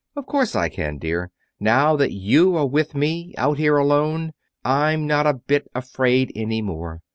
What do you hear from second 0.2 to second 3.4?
course I can, dear. Now that you are with me,